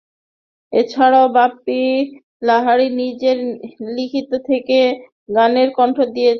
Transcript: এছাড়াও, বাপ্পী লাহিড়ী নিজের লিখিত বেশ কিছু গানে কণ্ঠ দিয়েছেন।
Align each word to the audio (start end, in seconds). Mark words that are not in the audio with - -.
এছাড়াও, 0.73 1.25
বাপ্পী 1.37 1.81
লাহিড়ী 2.41 2.87
নিজের 3.01 3.37
লিখিত 3.95 4.29
বেশ 4.33 4.45
কিছু 4.59 4.79
গানে 5.35 5.63
কণ্ঠ 5.77 5.97
দিয়েছেন। 6.07 6.29